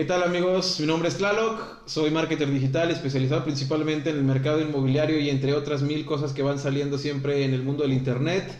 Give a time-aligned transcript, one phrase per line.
[0.00, 0.80] ¿Qué tal amigos?
[0.80, 5.52] Mi nombre es Tlaloc, soy marketer digital especializado principalmente en el mercado inmobiliario y entre
[5.52, 8.50] otras mil cosas que van saliendo siempre en el mundo del Internet.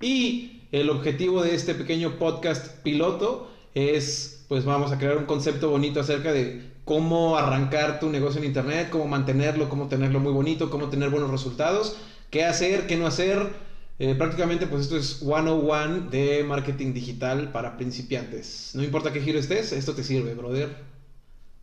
[0.00, 5.70] Y el objetivo de este pequeño podcast piloto es, pues vamos a crear un concepto
[5.70, 10.68] bonito acerca de cómo arrancar tu negocio en Internet, cómo mantenerlo, cómo tenerlo muy bonito,
[10.68, 11.96] cómo tener buenos resultados,
[12.30, 13.67] qué hacer, qué no hacer
[13.98, 18.72] eh, prácticamente, pues esto es 101 de marketing digital para principiantes.
[18.74, 20.68] No importa qué giro estés, esto te sirve, brother.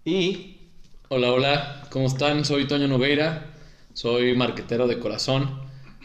[0.03, 0.57] Y.
[1.09, 2.45] Hola, hola, ¿cómo están?
[2.45, 3.53] Soy Toño Nogueira,
[3.93, 5.61] soy marketero de corazón.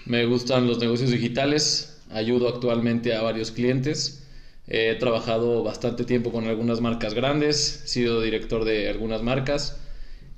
[0.06, 4.27] Me gustan los negocios digitales, ayudo actualmente a varios clientes.
[4.67, 9.81] He trabajado bastante tiempo con algunas marcas grandes, he sido director de algunas marcas.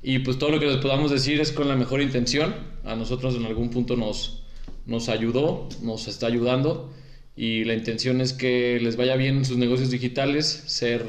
[0.02, 2.54] Y pues todo lo que les podamos decir es con la mejor intención.
[2.84, 4.41] A nosotros en algún punto nos,
[4.86, 6.92] nos ayudó, nos está ayudando
[7.36, 11.04] y la intención es que les vaya bien en sus negocios digitales, ser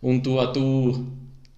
[0.00, 1.06] un tú a tú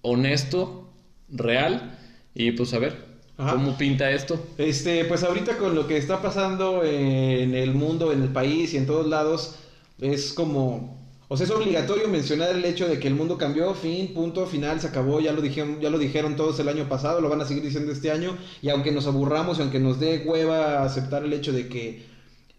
[0.01, 0.89] honesto,
[1.29, 1.97] real
[2.33, 4.39] y pues a ver cómo pinta esto.
[4.57, 8.77] Este, pues ahorita con lo que está pasando en el mundo, en el país y
[8.77, 9.55] en todos lados
[9.99, 14.13] es como o sea, es obligatorio mencionar el hecho de que el mundo cambió, fin,
[14.13, 17.29] punto, final, se acabó, ya lo dijeron, ya lo dijeron todos el año pasado, lo
[17.29, 20.83] van a seguir diciendo este año, y aunque nos aburramos y aunque nos dé hueva
[20.83, 22.05] aceptar el hecho de que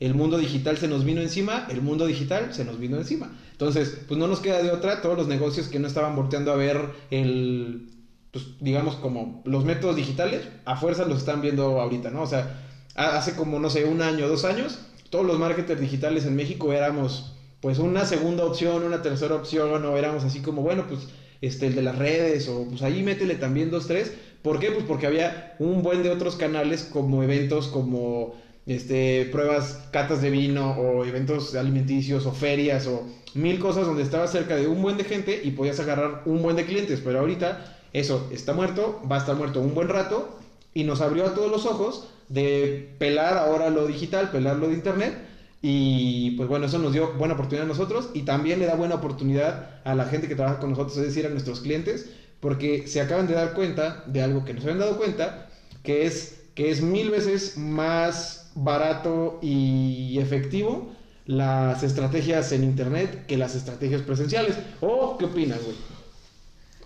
[0.00, 3.30] el mundo digital se nos vino encima, el mundo digital se nos vino encima.
[3.52, 6.56] Entonces, pues no nos queda de otra, todos los negocios que no estaban volteando a
[6.56, 7.88] ver el,
[8.32, 12.22] pues digamos como los métodos digitales, a fuerza los están viendo ahorita, ¿no?
[12.22, 16.36] O sea, hace como, no sé, un año, dos años, todos los marketers digitales en
[16.36, 17.35] México éramos
[17.66, 21.08] pues una segunda opción, una tercera opción, o éramos así como, bueno, pues
[21.40, 24.12] este, el de las redes, o pues ahí métele también dos, tres.
[24.42, 24.70] ¿Por qué?
[24.70, 30.30] Pues porque había un buen de otros canales como eventos como este, pruebas, catas de
[30.30, 33.02] vino, o eventos alimenticios, o ferias, o
[33.34, 36.54] mil cosas donde estaba cerca de un buen de gente y podías agarrar un buen
[36.54, 37.00] de clientes.
[37.04, 40.38] Pero ahorita eso está muerto, va a estar muerto un buen rato,
[40.72, 44.74] y nos abrió a todos los ojos de pelar ahora lo digital, pelar lo de
[44.74, 45.34] internet
[45.68, 48.94] y pues bueno, eso nos dio buena oportunidad a nosotros y también le da buena
[48.94, 53.00] oportunidad a la gente que trabaja con nosotros, es decir, a nuestros clientes, porque se
[53.00, 55.48] acaban de dar cuenta de algo que no se habían dado cuenta,
[55.82, 60.92] que es que es mil veces más barato y efectivo
[61.26, 64.54] las estrategias en internet que las estrategias presenciales.
[64.80, 65.74] ¿O qué opinas, güey?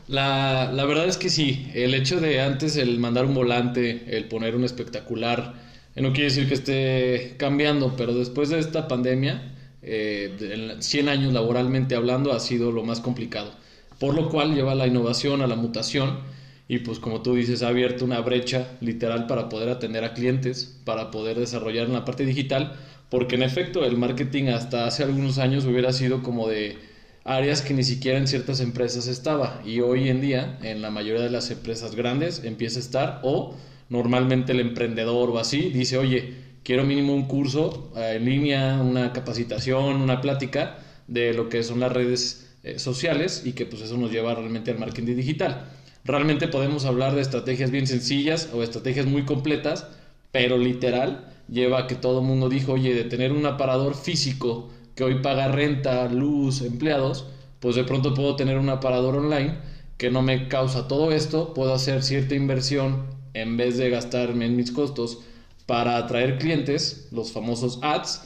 [0.08, 4.24] La, la verdad es que sí, el hecho de antes el mandar un volante, el
[4.24, 10.76] poner un espectacular, no quiere decir que esté cambiando, pero después de esta pandemia, eh,
[10.78, 13.52] 100 años laboralmente hablando, ha sido lo más complicado.
[13.98, 16.20] Por lo cual lleva a la innovación, a la mutación,
[16.68, 20.78] y pues como tú dices, ha abierto una brecha literal para poder atender a clientes,
[20.84, 22.76] para poder desarrollar en la parte digital,
[23.08, 26.78] porque en efecto el marketing hasta hace algunos años hubiera sido como de
[27.24, 31.22] áreas que ni siquiera en ciertas empresas estaba, y hoy en día en la mayoría
[31.22, 33.56] de las empresas grandes empieza a estar o
[33.90, 39.12] normalmente el emprendedor o así dice, oye, quiero mínimo un curso eh, en línea, una
[39.12, 43.98] capacitación, una plática de lo que son las redes eh, sociales y que pues eso
[43.98, 45.66] nos lleva realmente al marketing digital.
[46.04, 49.86] Realmente podemos hablar de estrategias bien sencillas o estrategias muy completas,
[50.30, 54.70] pero literal lleva a que todo el mundo dijo, oye, de tener un aparador físico
[54.94, 57.26] que hoy paga renta, luz, empleados,
[57.58, 59.58] pues de pronto puedo tener un aparador online
[59.98, 64.56] que no me causa todo esto, puedo hacer cierta inversión en vez de gastarme en
[64.56, 65.20] mis costos
[65.66, 68.22] para atraer clientes, los famosos ads,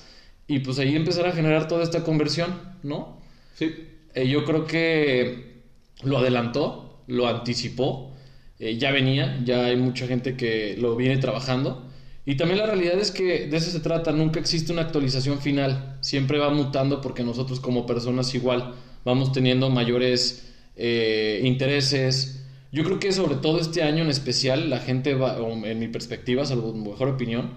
[0.47, 3.19] y pues ahí empezar a generar toda esta conversión, ¿no?
[3.55, 3.75] Sí.
[4.15, 5.63] Eh, yo creo que
[6.03, 8.13] lo adelantó, lo anticipó,
[8.59, 11.91] eh, ya venía, ya hay mucha gente que lo viene trabajando.
[12.27, 15.99] Y también la realidad es que de eso se trata, nunca existe una actualización final,
[16.01, 22.44] siempre va mutando porque nosotros como personas igual vamos teniendo mayores eh, intereses,
[22.75, 26.45] yo creo que sobre todo este año en especial, la gente va, en mi perspectiva,
[26.45, 27.53] salvo mi mejor opinión,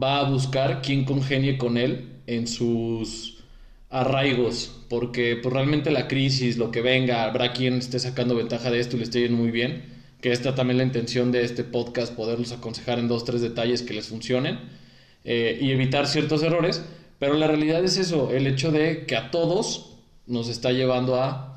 [0.00, 3.42] va a buscar quien congenie con él en sus
[3.90, 8.78] arraigos, porque pues, realmente la crisis, lo que venga, habrá quien esté sacando ventaja de
[8.78, 9.82] esto y le esté yendo muy bien,
[10.20, 13.94] que esta también la intención de este podcast, poderlos aconsejar en dos, tres detalles que
[13.94, 14.60] les funcionen
[15.24, 16.84] eh, y evitar ciertos errores,
[17.18, 19.96] pero la realidad es eso, el hecho de que a todos
[20.28, 21.51] nos está llevando a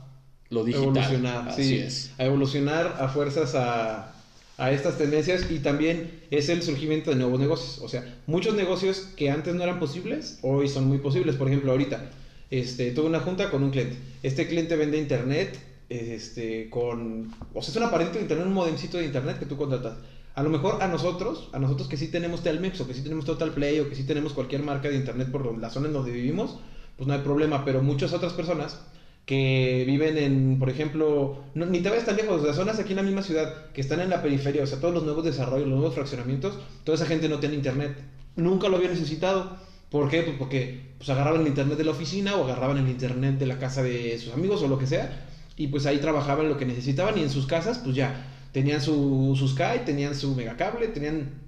[0.50, 0.89] lo digital.
[0.89, 2.12] Evolucionar, sí, es.
[2.18, 4.13] A evolucionar a fuerzas a,
[4.57, 7.80] a estas tendencias y también es el surgimiento de nuevos negocios.
[7.81, 11.36] O sea, muchos negocios que antes no eran posibles, hoy son muy posibles.
[11.36, 12.09] Por ejemplo, ahorita
[12.51, 13.97] este, tuve una junta con un cliente.
[14.24, 15.59] Este cliente vende internet
[15.89, 17.33] este, con...
[17.53, 19.98] O sea, es un aparatito de internet, un modemcito de internet que tú contratas.
[20.36, 23.25] A lo mejor a nosotros, a nosotros que sí tenemos Telmex o que sí tenemos
[23.25, 26.12] Total Play o que sí tenemos cualquier marca de internet por la zona en donde
[26.12, 26.59] vivimos,
[26.98, 27.63] pues no hay problema.
[27.63, 28.80] Pero muchas otras personas
[29.25, 33.04] que viven en, por ejemplo, ni te vayas tan lejos, sea, zonas aquí en la
[33.04, 35.95] misma ciudad que están en la periferia, o sea, todos los nuevos desarrollos, los nuevos
[35.95, 37.98] fraccionamientos, toda esa gente no tiene internet.
[38.36, 39.57] Nunca lo había necesitado.
[39.89, 40.22] ¿Por qué?
[40.22, 43.57] Pues porque pues agarraban el internet de la oficina o agarraban el internet de la
[43.57, 45.25] casa de sus amigos o lo que sea,
[45.57, 49.36] y pues ahí trabajaban lo que necesitaban y en sus casas, pues ya tenían su,
[49.38, 51.42] su Sky, tenían su megacable, tenían,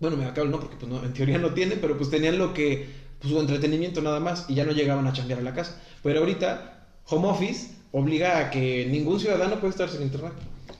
[0.00, 2.86] bueno, megacable no, porque pues no, en teoría no tiene, pero pues tenían lo que,
[3.20, 5.80] pues su entretenimiento nada más y ya no llegaban a chambear a la casa.
[6.02, 6.73] Pero ahorita
[7.06, 10.32] home office obliga a que ningún ciudadano puede estar sin internet.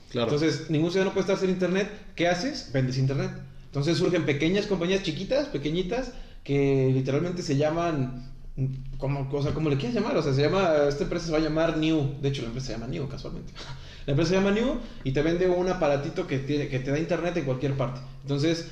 [0.09, 0.31] Claro.
[0.31, 1.89] Entonces, ningún ciudadano puede estar sin internet.
[2.15, 2.71] ¿Qué haces?
[2.73, 3.31] Vendes internet.
[3.65, 6.13] Entonces surgen pequeñas compañías chiquitas, pequeñitas,
[6.45, 8.31] que literalmente se llaman
[8.97, 11.39] como, o sea, como le quieras llamar, o sea, se llama, esta empresa se va
[11.39, 13.51] a llamar New, de hecho la empresa se llama New casualmente.
[14.05, 16.99] La empresa se llama New y te vende un aparatito que, tiene, que te da
[16.99, 18.01] internet en cualquier parte.
[18.21, 18.69] Entonces,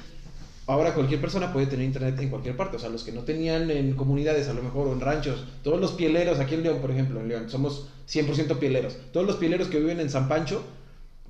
[0.68, 2.78] ahora cualquier persona puede tener internet en cualquier parte.
[2.78, 5.80] O sea, los que no tenían en comunidades, a lo mejor, o en ranchos, todos
[5.80, 8.98] los pieleros, aquí en León, por ejemplo, en León, somos 100% pieleros.
[9.12, 10.62] Todos los pieleros que viven en San Pancho,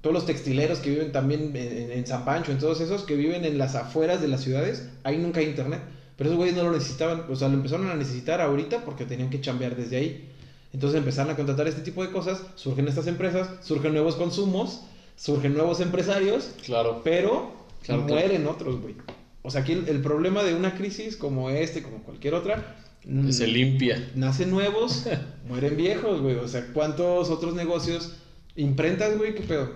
[0.01, 3.45] todos los textileros que viven también en, en, San Pancho, en todos esos que viven
[3.45, 5.81] en las afueras de las ciudades, ahí nunca hay internet.
[6.17, 9.29] Pero esos güeyes no lo necesitaban, o sea, lo empezaron a necesitar ahorita porque tenían
[9.29, 10.29] que chambear desde ahí.
[10.71, 14.81] Entonces empezaron a contratar este tipo de cosas, surgen estas empresas, surgen nuevos consumos,
[15.15, 17.01] surgen nuevos empresarios, claro.
[17.03, 18.95] pero Claro, mueren otros, güey.
[19.43, 22.75] O sea, aquí el, el problema de una crisis como este, como cualquier otra,
[23.05, 24.09] mm, Se limpia.
[24.15, 25.05] nacen nuevos,
[25.47, 26.35] mueren viejos, güey.
[26.37, 28.13] O sea, ¿cuántos otros negocios?
[28.55, 29.71] Imprentas, güey, ¿qué pedo?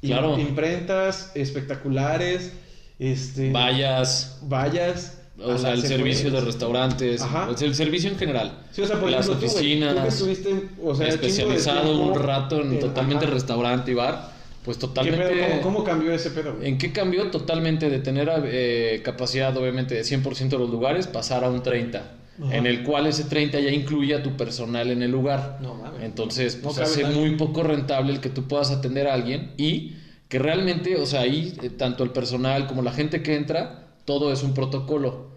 [0.00, 0.36] Claro.
[0.38, 2.52] Imprentas espectaculares,
[2.98, 3.52] este...
[3.52, 4.38] Vallas.
[4.42, 5.18] Vallas.
[5.42, 7.48] O sea, el servicio de restaurantes, Ajá.
[7.48, 8.60] o sea, el servicio en general.
[8.70, 11.22] Sí, o sea, por las ejemplo, tú, güey, oficinas, tú que estuviste, o sea, chingo
[11.22, 13.34] de especializado tiempo un rato en en- totalmente ajá.
[13.34, 14.30] restaurante y bar,
[14.64, 15.28] pues ¿Qué totalmente...
[15.28, 15.48] pedo?
[15.48, 16.68] ¿Cómo, cómo cambió ese pedo, güey?
[16.68, 21.44] ¿En qué cambió totalmente de tener eh, capacidad, obviamente, de 100% de los lugares, pasar
[21.44, 21.96] a un 30%?
[21.96, 22.56] Ajá.
[22.56, 25.58] En el cual ese 30 ya incluye a tu personal en el lugar.
[25.60, 26.02] No mames.
[26.02, 29.96] Entonces, pues hace muy poco rentable el que tú puedas atender a alguien y
[30.28, 34.32] que realmente, o sea, ahí eh, tanto el personal como la gente que entra, todo
[34.32, 35.32] es un protocolo.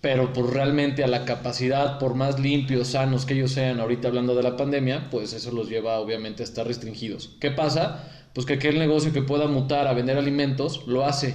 [0.00, 4.34] Pero por realmente a la capacidad, por más limpios, sanos que ellos sean, ahorita hablando
[4.34, 7.36] de la pandemia, pues eso los lleva obviamente a estar restringidos.
[7.40, 8.17] ¿Qué pasa?
[8.38, 11.34] Pues que aquel negocio que pueda mutar a vender alimentos lo hace.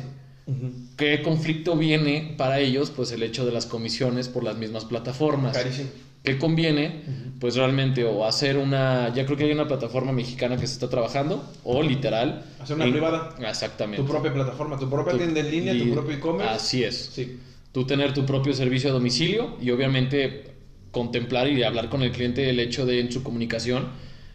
[0.95, 2.91] ¿Qué conflicto viene para ellos?
[2.91, 5.51] Pues el hecho de las comisiones por las mismas plataformas.
[5.57, 5.89] Carísimo.
[6.23, 7.01] ¿Qué conviene?
[7.41, 10.89] Pues realmente o hacer una, ya creo que hay una plataforma mexicana que se está
[10.89, 12.45] trabajando, o literal.
[12.61, 13.35] Hacer una en- privada.
[13.49, 14.01] Exactamente.
[14.01, 16.53] Tu propia plataforma, tu propia Tu- tienda en línea, y- tu propio e-commerce.
[16.53, 17.09] Así es.
[17.13, 17.38] Sí.
[17.73, 20.53] Tú tener tu propio servicio a domicilio y obviamente
[20.91, 23.88] contemplar y hablar con el cliente el hecho de en su comunicación,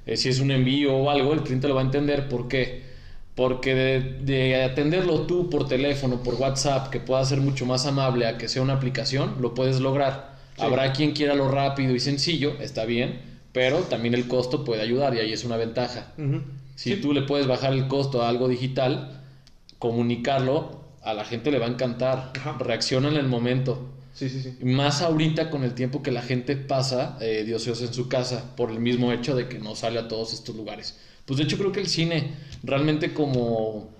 [0.08, 2.28] eh, si es un envío o algo, el cliente lo va a entender.
[2.28, 2.82] ¿Por qué?
[3.36, 8.26] Porque de, de atenderlo tú por teléfono, por WhatsApp, que pueda ser mucho más amable
[8.26, 10.36] a que sea una aplicación, lo puedes lograr.
[10.56, 10.62] Sí.
[10.62, 13.20] Habrá quien quiera lo rápido y sencillo, está bien,
[13.52, 16.12] pero también el costo puede ayudar y ahí es una ventaja.
[16.74, 17.00] Si Sí.
[17.00, 19.20] tú le puedes bajar el costo a algo digital,
[19.78, 22.32] comunicarlo, a la gente le va a encantar.
[22.36, 22.56] Ajá.
[22.58, 23.88] Reacciona en el momento.
[24.18, 24.64] Sí, sí, sí.
[24.64, 28.56] Más ahorita con el tiempo que la gente pasa eh, de ociosa en su casa,
[28.56, 30.98] por el mismo hecho de que no sale a todos estos lugares.
[31.24, 32.32] Pues de hecho creo que el cine
[32.64, 33.90] realmente como,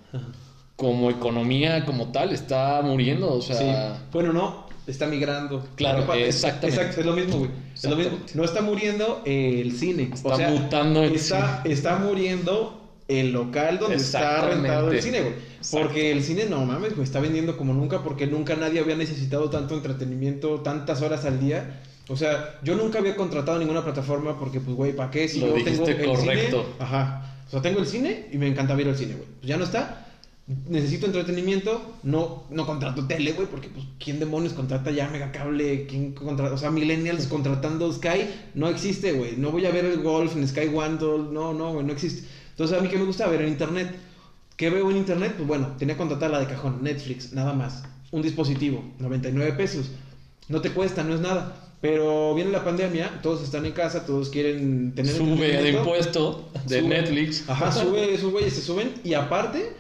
[0.75, 3.33] como economía, como tal, está muriendo.
[3.33, 4.03] O sea, Sí.
[4.11, 5.65] Bueno, no, está migrando.
[5.77, 6.81] Claro, exactamente.
[6.81, 7.51] Exacto, es lo mismo, güey.
[7.73, 8.19] Es lo mismo.
[8.35, 10.11] No está muriendo el cine.
[10.13, 12.78] Está o sea, mutando el está, está muriendo
[13.09, 15.35] el local donde está rentado el cine, güey.
[15.73, 19.51] Porque el cine, no mames, güey, está vendiendo como nunca porque nunca nadie había necesitado
[19.51, 21.81] tanto entretenimiento, tantas horas al día.
[22.09, 25.29] O sea, yo nunca había contratado ninguna plataforma porque, pues, güey, ¿para qué?
[25.29, 26.63] Si Lo yo tengo el correcto.
[26.63, 26.75] cine.
[26.79, 27.35] Ajá.
[27.47, 29.29] O sea, tengo el cine y me encanta ver el cine, güey.
[29.41, 30.07] Pues ya no está.
[30.67, 36.13] Necesito entretenimiento, no, no contrato tele, güey, porque pues quién demonios contrata ya Megacable, quién
[36.13, 39.37] contrata, o sea, millennials contratando Sky, no existe, güey.
[39.37, 42.27] No voy a ver el golf en Sky Wandle, no, no, güey, no existe.
[42.59, 43.95] Entonces, a mí que me gusta ver en internet.
[44.57, 45.35] ¿Qué veo en internet?
[45.37, 47.85] Pues bueno, tenía que contratar la de cajón, Netflix, nada más.
[48.11, 49.87] Un dispositivo, 99 pesos.
[50.49, 51.55] No te cuesta, no es nada.
[51.81, 55.79] Pero viene la pandemia, todos están en casa, todos quieren tener sube de entretenimiento.
[55.79, 56.89] impuesto de Sube.
[56.89, 57.49] Netflix.
[57.49, 59.75] Ajá, sube, esos güeyes se suben y aparte,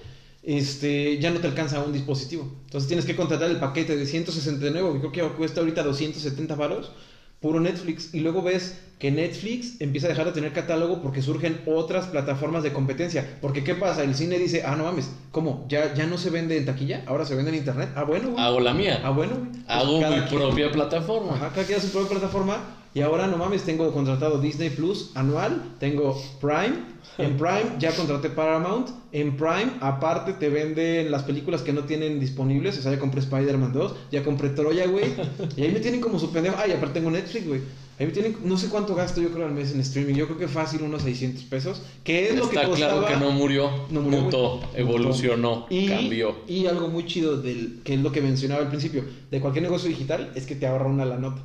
[0.44, 2.49] este, ya no te alcanza un dispositivo.
[2.66, 6.92] Entonces tienes que contratar el paquete de 169, que creo que cuesta ahorita 270 varos,
[7.40, 8.14] puro Netflix.
[8.14, 12.62] Y luego ves que Netflix empieza a dejar de tener catálogo porque surgen otras plataformas
[12.64, 13.38] de competencia.
[13.40, 14.02] Porque ¿qué pasa?
[14.02, 15.66] El cine dice, ah, no mames, ¿cómo?
[15.68, 17.04] ¿Ya, ya no se vende en taquilla?
[17.06, 17.90] ¿Ahora se vende en internet?
[17.94, 18.44] Ah, bueno, güey.
[18.44, 19.00] Hago la mía.
[19.04, 19.50] Ah, bueno, güey.
[19.52, 21.34] Pues Hago cada mi quien- propia plataforma.
[21.36, 22.56] Ajá, cada quien su propia plataforma.
[22.98, 26.74] Y ahora no mames, tengo contratado Disney Plus anual, tengo Prime.
[27.16, 28.88] En Prime ya contraté Paramount.
[29.12, 32.76] En Prime, aparte, te venden las películas que no tienen disponibles.
[32.76, 35.12] O sea, ya compré Spider-Man 2, ya compré Troya, güey.
[35.56, 36.56] Y ahí me tienen como su pendejo.
[36.58, 37.60] Ah, y aparte tengo Netflix, güey.
[38.00, 40.14] Ahí me tienen, no sé cuánto gasto yo creo al mes en streaming.
[40.14, 41.82] Yo creo que fácil unos 600 pesos.
[42.02, 43.00] Que es lo que Está costaba.
[43.00, 44.80] claro que no murió, No murió, mutó, güey.
[44.82, 46.34] evolucionó, Y, cambió.
[46.48, 49.88] y algo muy chido del que es lo que mencionaba al principio de cualquier negocio
[49.88, 51.42] digital es que te ahorra una la nota.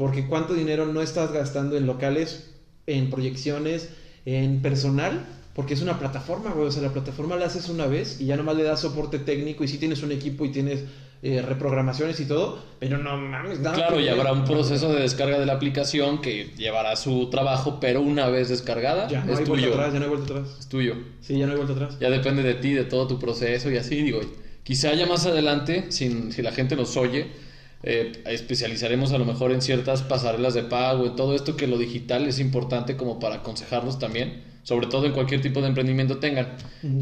[0.00, 2.54] Porque cuánto dinero no estás gastando en locales,
[2.86, 3.90] en proyecciones,
[4.24, 6.68] en personal, porque es una plataforma, güey.
[6.68, 9.62] O sea, la plataforma la haces una vez y ya nomás le das soporte técnico
[9.62, 10.84] y sí tienes un equipo y tienes
[11.22, 15.44] eh, reprogramaciones y todo, pero no mames, Claro, y habrá un proceso de descarga de
[15.44, 19.68] la aplicación que llevará su trabajo, pero una vez descargada, Ya no es hay vuelta
[19.68, 20.56] atrás, ya no hay vuelta atrás.
[20.60, 20.94] Es tuyo.
[21.20, 21.98] Sí, ya no hay vuelta atrás.
[22.00, 24.20] Ya depende de ti, de todo tu proceso y así, digo.
[24.62, 27.49] Quizá ya más adelante, sin, si la gente nos oye,
[27.82, 31.78] eh, especializaremos a lo mejor en ciertas pasarelas de pago, en todo esto que lo
[31.78, 36.56] digital es importante como para aconsejarlos también, sobre todo en cualquier tipo de emprendimiento tengan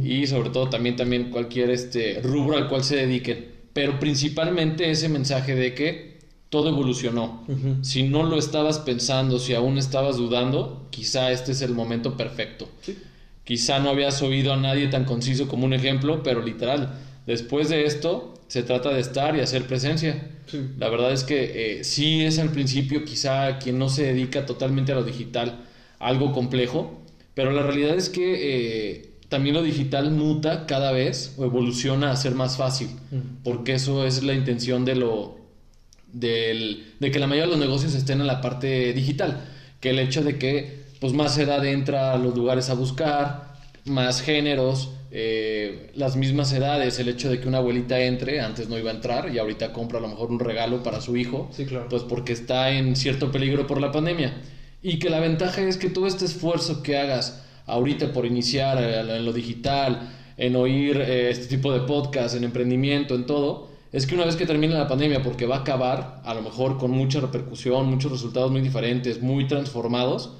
[0.05, 3.47] y sobre todo también, también cualquier este, rubro al cual se dediquen.
[3.73, 6.19] Pero principalmente ese mensaje de que
[6.49, 7.45] todo evolucionó.
[7.83, 12.69] Si no lo estabas pensando, si aún estabas dudando, quizá este es el momento perfecto.
[12.81, 12.97] Sí.
[13.45, 17.85] Quizá no habías oído a nadie tan conciso como un ejemplo, pero literal, después de
[17.85, 20.29] esto se trata de estar y hacer presencia.
[20.47, 20.59] Sí.
[20.79, 24.93] La verdad es que eh, sí es al principio quizá quien no se dedica totalmente
[24.93, 25.61] a lo digital
[26.01, 27.01] algo complejo,
[27.35, 28.25] pero la realidad es que
[28.97, 33.43] eh, también lo digital muta cada vez o evoluciona a ser más fácil, Mm.
[33.45, 35.37] porque eso es la intención de lo
[36.13, 39.45] del- de que la mayoría de los negocios estén en la parte digital,
[39.81, 43.55] que el hecho de que pues más edad entra a los lugares a buscar,
[43.85, 48.79] más géneros, eh, las mismas edades, el hecho de que una abuelita entre, antes no
[48.79, 51.65] iba a entrar y ahorita compra a lo mejor un regalo para su hijo, Sí,
[51.65, 51.87] claro.
[51.89, 54.43] pues porque está en cierto peligro por la pandemia.
[54.83, 59.01] Y que la ventaja es que todo este esfuerzo que hagas ahorita por iniciar eh,
[59.17, 64.07] en lo digital, en oír eh, este tipo de podcast, en emprendimiento, en todo, es
[64.07, 66.91] que una vez que termine la pandemia, porque va a acabar, a lo mejor con
[66.91, 70.33] mucha repercusión, muchos resultados muy diferentes, muy transformados,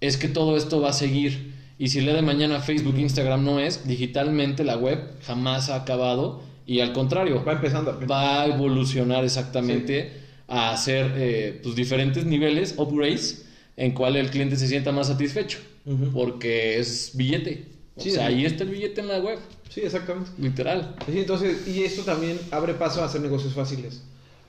[0.00, 1.53] es que todo esto va a seguir.
[1.78, 5.76] Y si el día de mañana Facebook, Instagram no es, digitalmente la web jamás ha
[5.76, 10.12] acabado y al contrario, Va empezando va a evolucionar exactamente
[10.48, 15.58] a hacer eh, pues, diferentes niveles, upgrades, en cual el cliente se sienta más satisfecho,
[15.84, 16.10] Ujú.
[16.12, 17.66] porque es billete.
[17.96, 18.34] O Sí, sea, sí.
[18.34, 19.38] ahí está el billete en la web,
[19.68, 20.30] Sí, exactamente.
[20.38, 20.94] literal.
[21.10, 24.02] Sí, entonces, y esto también abre paso a hacer negocios fáciles.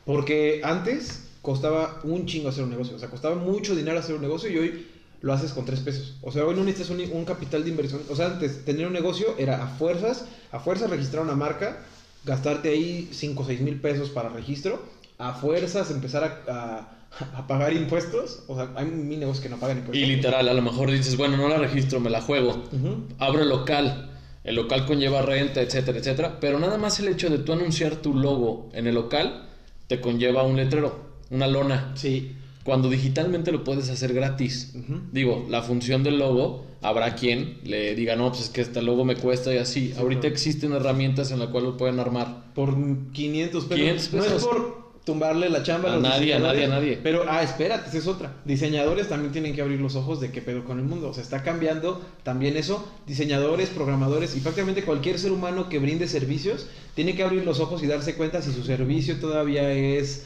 [0.05, 2.95] Porque antes costaba un chingo hacer un negocio.
[2.95, 4.85] O sea, costaba mucho dinero hacer un negocio y hoy
[5.25, 6.13] lo haces con tres pesos.
[6.21, 8.01] O sea, hoy no necesitas un, un capital de inversión.
[8.11, 11.79] O sea, antes tener un negocio era a fuerzas, a fuerzas registrar una marca,
[12.25, 14.83] gastarte ahí 5 o 6 mil pesos para registro,
[15.17, 16.91] a fuerzas empezar a, a-
[17.39, 18.43] a pagar impuestos.
[18.47, 19.97] O sea, hay mil negocios que no pagan impuestos.
[20.03, 22.63] Y literal, a lo mejor dices, bueno, no la registro, me la juego.
[22.71, 23.07] Ujú.
[23.17, 24.11] abro el local,
[24.43, 28.13] el local conlleva renta, etcétera, etcétera, pero nada más el hecho de tú anunciar tu
[28.13, 29.49] logo en el local
[29.87, 30.99] te conlleva un letrero,
[31.31, 32.35] una lona, Sí.
[32.65, 34.73] Cuando digitalmente lo puedes hacer gratis.
[35.11, 39.05] Digo, la función del logo, habrá quien le diga, no, pues es que este logo
[39.05, 39.93] me cuesta y así.
[39.95, 40.33] Ahorita claro.
[40.33, 42.51] existen herramientas en las cuales lo pueden armar.
[42.55, 42.75] Por
[43.11, 43.77] 500 pesos.
[43.77, 44.47] 500 No es pesos.
[44.47, 46.99] por tumbarle la chamba A los nadie, a nadie, a nadie.
[47.03, 48.37] Pero, ah, espérate, esa es otra.
[48.45, 51.09] Diseñadores también tienen que abrir los ojos de qué pedo con el mundo.
[51.09, 52.83] O sea, está cambiando también eso.
[53.05, 57.83] Diseñadores, programadores y prácticamente cualquier ser humano que brinde servicios tiene que abrir los ojos
[57.83, 60.25] y darse cuenta si su servicio todavía es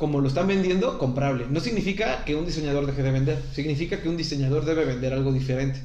[0.00, 1.46] como lo están vendiendo, comprable.
[1.50, 5.30] No significa que un diseñador deje de vender, significa que un diseñador debe vender algo
[5.30, 5.78] diferente.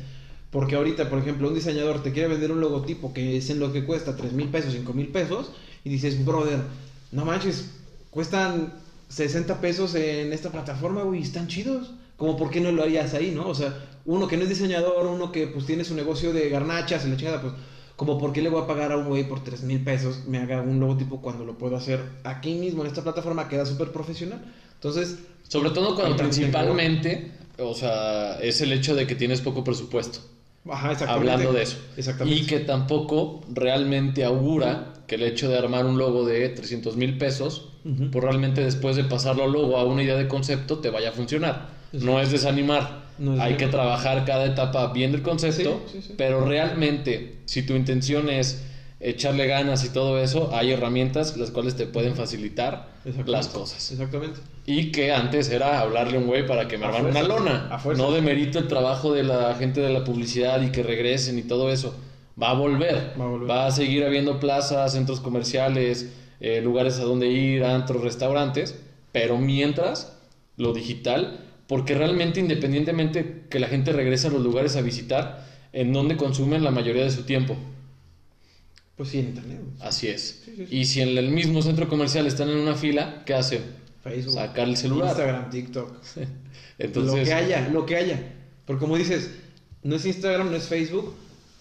[0.51, 3.73] Porque ahorita, por ejemplo, un diseñador te quiere vender un logotipo que es en lo
[3.73, 5.51] que cuesta 3 mil pesos, 5 mil pesos,
[5.83, 6.59] y dices, brother,
[7.11, 7.71] no manches,
[8.09, 8.73] cuestan
[9.09, 11.91] 60 pesos en esta plataforma, güey, están chidos.
[12.15, 13.49] Como, ¿por qué no lo harías ahí, no?
[13.49, 17.05] O sea, uno que no es diseñador, uno que pues tiene su negocio de garnachas
[17.05, 17.53] y la chingada, pues,
[17.95, 20.37] como, ¿por qué le voy a pagar a un güey por 3 mil pesos me
[20.39, 23.47] haga un logotipo cuando lo puedo hacer aquí mismo en esta plataforma?
[23.47, 24.43] Queda súper profesional.
[24.73, 30.19] Entonces, Sobre todo cuando principalmente, o sea, es el hecho de que tienes poco presupuesto.
[30.69, 31.31] ajá, exactamente.
[31.31, 31.77] hablando de eso.
[31.95, 32.41] Exactamente.
[32.41, 37.17] Y que tampoco realmente augura que el hecho de armar un logo de 300 mil
[37.17, 38.09] pesos, Ujú.
[38.11, 41.69] pues realmente después de pasarlo luego a una idea de concepto te vaya a funcionar.
[41.93, 42.05] Exacto.
[42.11, 43.05] No es desanimar.
[43.17, 46.13] No es Hay que trabajar cada etapa bien del concepto, Sí, sí, sí.
[46.17, 48.63] pero realmente si tu intención es
[48.99, 52.89] echarle ganas y todo eso, hay herramientas las cuales te pueden facilitar
[53.25, 53.91] las cosas.
[53.91, 54.39] Exactamente.
[54.65, 57.69] Y que antes era hablarle a un güey para que me A armaran una lona.
[57.71, 57.93] a.
[57.93, 61.71] No demerito el trabajo de la gente de la publicidad y que regresen y todo
[61.71, 61.95] eso.
[62.41, 63.13] Va a volver.
[63.19, 63.51] Va a volver.
[63.51, 68.75] a seguir habiendo plazas, centros comerciales, eh, lugares a donde ir, antros, restaurantes.
[69.11, 70.17] Pero mientras,
[70.57, 75.93] lo digital porque realmente independientemente que la gente regrese a los lugares a visitar, en
[75.93, 77.55] donde consumen la mayoría de su tiempo.
[78.95, 79.59] Pues sí, en internet.
[79.81, 80.43] Así es.
[80.45, 80.77] Sí, sí, sí.
[80.77, 83.61] Y si en el mismo centro comercial están en una fila, ¿qué hacen?
[84.03, 84.35] Facebook.
[84.35, 85.09] Sacar el celular.
[85.09, 85.97] Instagram, TikTok.
[86.77, 88.23] Entonces, lo que haya, lo que haya.
[88.65, 89.31] Porque como dices,
[89.83, 91.13] no es Instagram, no es Facebook,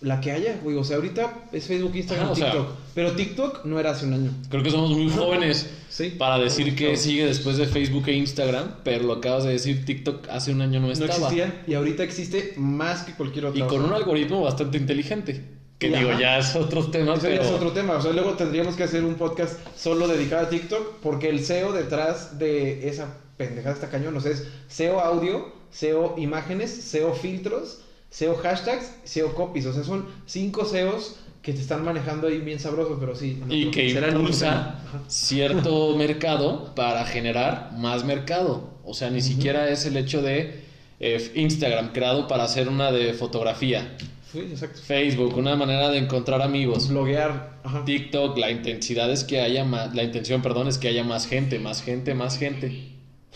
[0.05, 0.77] la que haya, güey.
[0.77, 2.69] O sea, ahorita es Facebook, Instagram, Ajá, o sea- TikTok.
[2.95, 4.31] Pero TikTok no era hace un año.
[4.49, 6.11] creo que somos muy jóvenes Sí.
[6.19, 6.97] para decir que Claro.
[6.97, 10.79] sigue después de Facebook e Instagram, pero lo acabas de decir, TikTok hace un año
[10.81, 11.13] no No estaba.
[11.13, 13.65] existía y ahorita existe más que cualquier otra.
[13.65, 15.43] y con un algoritmo bastante inteligente.
[15.79, 17.43] Que digo, ya es otro tema, Eso ya pero...
[17.43, 17.95] es otro tema.
[17.95, 21.73] O sea, luego tendríamos que hacer un podcast solo dedicado a TikTok porque el SEO
[21.73, 24.17] detrás de esa pendejada está cañón.
[24.17, 27.81] O sea, es SEO audio, SEO imágenes, SEO filtros,
[28.15, 29.67] SEO hashtags, SEO copies.
[29.67, 33.41] O sea, son cinco SEOs que te están manejando ahí bien sabrosos, pero sí.
[33.43, 38.71] en y que impulsa cierto mercado para generar más mercado.
[38.85, 40.63] O sea, ni siquiera es el hecho de
[41.01, 43.97] eh, Instagram creado para hacer una de fotografía.
[44.31, 44.81] Sí, exacto.
[44.81, 46.89] Facebook, una manera de encontrar amigos.
[46.89, 47.59] Bloguear.
[47.65, 47.85] Ajá.
[47.85, 51.59] TikTok, la intensidad es que haya más, la intención, perdón, es que haya más gente,
[51.59, 52.93] más gente, más gente.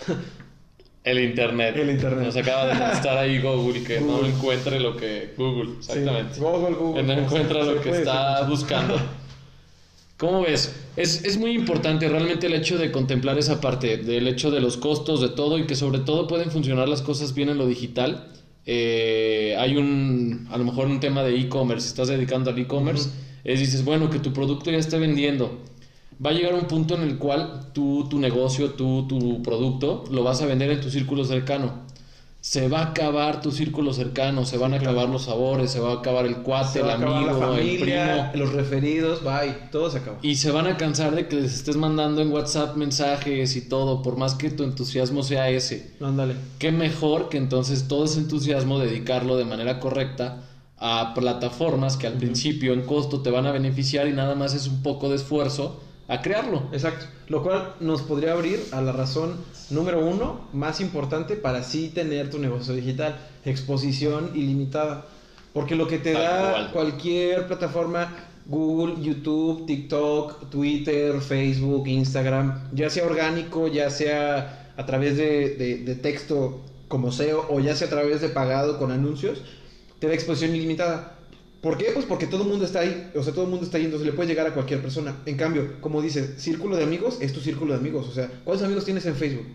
[1.08, 1.74] El internet.
[1.76, 2.26] El internet.
[2.26, 6.34] Nos acaba de estar ahí Google que no encuentre lo que Google, exactamente.
[6.34, 7.00] Sí, Google, Google.
[7.00, 9.00] Que no encuentra lo que está buscando.
[10.18, 10.74] ¿Cómo ves?
[10.96, 14.76] Es, es muy importante realmente el hecho de contemplar esa parte, del hecho de los
[14.76, 18.28] costos, de todo, y que sobre todo pueden funcionar las cosas bien en lo digital.
[18.66, 23.08] Eh, hay un, a lo mejor un tema de e-commerce, si estás dedicando al e-commerce,
[23.44, 25.58] es dices, bueno, que tu producto ya esté vendiendo.
[26.24, 30.24] Va a llegar un punto en el cual tú, tu negocio, tú, tu producto, lo
[30.24, 31.86] vas a vender en tu círculo cercano.
[32.40, 34.92] Se va a acabar tu círculo cercano, se van a claro.
[34.92, 37.44] acabar los sabores, se va a acabar el cuate, el va a acabar la amigo,
[37.54, 38.46] el familia, primo.
[38.46, 40.18] los referidos, bye, todo se acabó.
[40.22, 44.02] Y se van a cansar de que les estés mandando en WhatsApp mensajes y todo,
[44.02, 45.94] por más que tu entusiasmo sea ese.
[46.00, 46.34] Ándale.
[46.58, 50.44] Qué mejor que entonces todo ese entusiasmo dedicarlo de manera correcta
[50.78, 54.68] a plataformas que al principio en costo te van a beneficiar y nada más es
[54.68, 56.64] un poco de esfuerzo a crearlo.
[56.72, 57.06] Exacto.
[57.28, 59.36] Lo cual nos podría abrir a la razón
[59.70, 63.16] número uno más importante para sí tener tu negocio digital.
[63.44, 65.04] Exposición ilimitada.
[65.52, 66.70] Porque lo que te Tal da cual.
[66.72, 68.14] cualquier plataforma,
[68.46, 75.78] Google, YouTube, TikTok, Twitter, Facebook, Instagram, ya sea orgánico, ya sea a través de, de-
[75.78, 79.42] de texto como SEO o ya sea a través de pagado con anuncios,
[79.98, 81.17] te da exposición ilimitada.
[81.60, 81.86] ¿Por qué?
[81.92, 84.06] Pues porque todo el mundo está ahí, o sea, todo el mundo está ahí, entonces
[84.06, 85.16] le puede llegar a cualquier persona.
[85.26, 88.64] En cambio, como dice, círculo de amigos es tu círculo de amigos, o sea, ¿cuántos
[88.64, 89.46] amigos tienes en Facebook?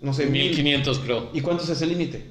[0.00, 0.44] No sé, mil.
[0.48, 1.30] 1500 creo.
[1.34, 2.24] ¿Y cuántos es el límite?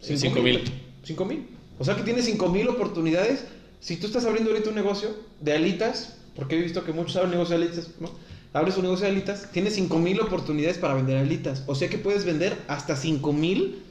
[0.00, 0.62] Cinco mil.
[1.02, 1.46] Cinco mil.
[1.78, 3.44] O sea que tienes cinco mil oportunidades.
[3.80, 7.32] Si tú estás abriendo ahorita un negocio de alitas, porque he visto que muchos abren
[7.32, 8.10] negocio de alitas, ¿no?
[8.52, 11.64] Abres un negocio de alitas, tienes cinco mil oportunidades para vender alitas.
[11.66, 13.82] O sea que puedes vender hasta cinco mil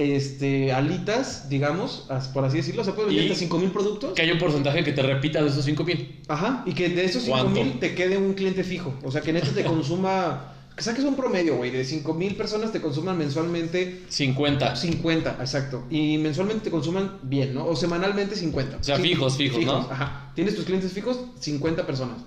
[0.00, 2.82] este, alitas, digamos, por así decirlo.
[2.82, 4.14] O sea, puedes vender hasta cinco mil productos.
[4.14, 6.22] Que hay un porcentaje que te repita de esos 5000.
[6.28, 7.62] Ajá, y que de esos cinco ¿Cuánto?
[7.62, 8.94] mil te quede un cliente fijo.
[9.02, 10.54] O sea, que neta te consuma.
[10.76, 11.70] Que saques un promedio, güey.
[11.70, 14.76] De cinco mil personas te consuman mensualmente 50.
[14.76, 15.84] 50, exacto.
[15.90, 17.66] Y mensualmente te consuman bien, ¿no?
[17.66, 18.78] O semanalmente 50.
[18.78, 19.76] O sea, fijos, fijos, ¿no?
[19.90, 20.32] Ajá.
[20.34, 22.18] Tienes tus clientes fijos, 50 personas.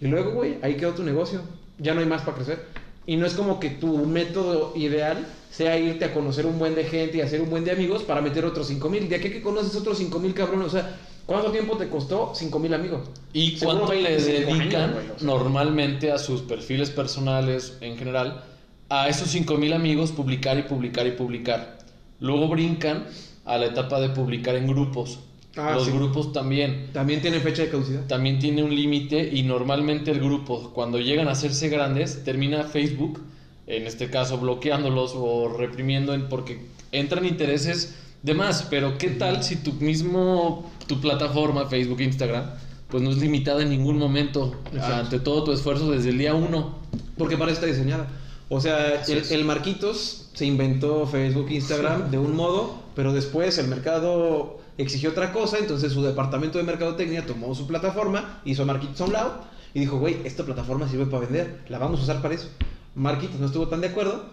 [0.00, 1.42] Y luego, güey, ahí quedó tu negocio.
[1.78, 2.66] Ya no hay más para crecer.
[3.06, 6.84] Y no es como que tu método ideal sea irte a conocer un buen de
[6.84, 9.08] gente y hacer un buen de amigos para meter otros 5 mil.
[9.08, 10.68] De aquí que conoces otros 5 mil cabrones.
[10.68, 13.02] O sea, ¿cuánto tiempo te costó 5 mil amigos?
[13.32, 15.26] ¿Y Seguro cuánto le 25 años, dedican güey, o sea.
[15.26, 18.44] normalmente a sus perfiles personales en general
[18.88, 21.78] a esos 5000 amigos publicar y publicar y publicar?
[22.20, 23.06] Luego brincan
[23.44, 25.18] a la etapa de publicar en grupos.
[25.56, 25.90] Ah, Los sí.
[25.92, 26.88] grupos también.
[26.92, 28.06] También tiene fecha de caducidad.
[28.06, 33.20] También tiene un límite y normalmente el grupo, cuando llegan a hacerse grandes, termina Facebook,
[33.66, 38.62] en este caso bloqueándolos o reprimiendo en- porque entran intereses de más.
[38.70, 42.44] Pero ¿qué tal si tu mismo, tu plataforma, Facebook, Instagram,
[42.88, 44.94] pues no es limitada en ningún momento Exacto.
[44.94, 46.76] ante todo tu esfuerzo desde el día uno?
[47.18, 48.08] Porque para eso está diseñada.
[48.48, 53.68] O sea, el, el Marquitos se inventó Facebook, Instagram de un modo, pero después el
[53.68, 59.00] mercado exigió otra cosa, entonces su departamento de mercadotecnia tomó su plataforma, hizo a Marquitos
[59.00, 62.22] a un lado y dijo, güey, esta plataforma sirve para vender, la vamos a usar
[62.22, 62.48] para eso.
[62.94, 64.24] Marquitos no estuvo tan de acuerdo,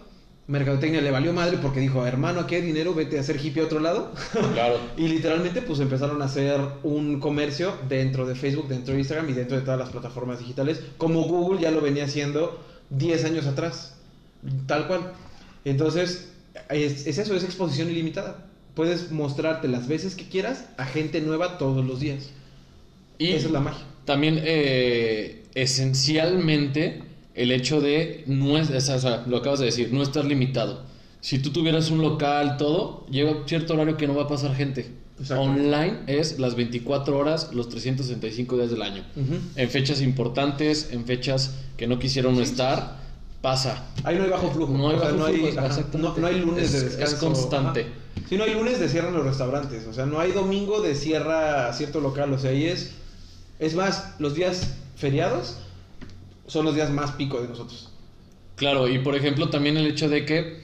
[0.50, 3.66] Mercadotecnia le valió madre porque dijo, hermano, aquí hay dinero, vete a hacer hippie a
[3.66, 4.12] otro lado.
[4.52, 4.78] Claro.
[4.96, 9.32] Y literalmente pues empezaron a hacer un comercio dentro de Facebook, dentro de Instagram y
[9.32, 13.96] dentro de todas las plataformas digitales, como Google ya lo venía haciendo 10 años atrás,
[14.66, 15.12] tal cual.
[15.64, 16.32] Entonces,
[16.68, 18.49] es, es eso, es exposición ilimitada.
[18.74, 22.30] Puedes mostrarte las veces que quieras a gente nueva todos los días.
[23.18, 23.84] Y Esa es la magia.
[24.04, 27.02] también eh, esencialmente
[27.34, 30.84] el hecho de no es, o sea, lo acabas de decir, no estar limitado.
[31.20, 34.90] si tú tuvieras un local, todo, llega cierto horario que no va a pasar gente.
[35.36, 39.04] Online es las 24 horas, los 365 días del año.
[39.16, 39.34] Ujú.
[39.54, 42.96] En fechas importantes, en fechas que no quisieron estar,
[43.42, 43.84] pasa.
[44.02, 44.72] Ahí no hay bajo flujo.
[44.72, 46.96] No hay o sea, bajo no, hay, flujo, no, no hay lunes de Es- es
[46.96, 47.26] descanso.
[47.26, 47.80] constante.
[47.82, 47.90] Ajá.
[48.28, 49.86] Sí, no hay lunes de cierran los restaurantes.
[49.86, 52.32] O sea, no hay domingo de cierra cierto local.
[52.32, 52.92] O sea, ahí es.
[53.58, 55.56] Es más, los días feriados
[56.46, 57.90] son los días más pico de nosotros.
[58.56, 60.60] Claro, y por ejemplo también el hecho de que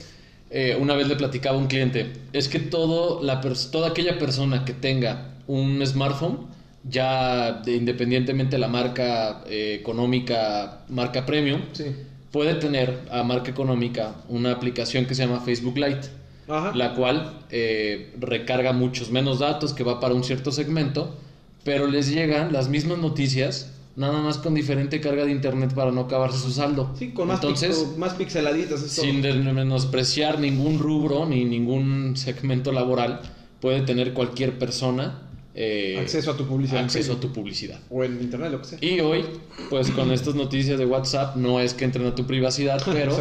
[0.51, 4.65] eh, una vez le platicaba a un cliente, es que todo la toda aquella persona
[4.65, 6.47] que tenga un smartphone,
[6.85, 11.85] ya de- independientemente de la marca eh, económica, marca premium, Sí.
[12.33, 16.09] puede tener a marca económica una aplicación que se llama Facebook Lite,
[16.49, 16.73] Ajá.
[16.75, 21.17] la cual eh, recarga muchos menos datos que va para un cierto segmento,
[21.65, 26.03] pero les llegan las mismas noticias, nada más con diferente carga de internet para no
[26.03, 26.95] acabarse su saldo.
[26.99, 28.81] Sí, con más, Entonces, más pixeladitas.
[28.81, 33.21] sin menospreciar ningún rubro ni ningún segmento laboral,
[33.61, 35.23] puede tener cualquier persona
[35.59, 36.85] eh, acceso a tu publicidad.
[36.85, 37.81] acceso a tu publicidad.
[37.89, 38.79] O en internet, lo que sea.
[38.83, 39.25] Y hoy,
[39.71, 43.17] pues con estas noticias de WhatsApp, no es que entren a tu privacidad, pero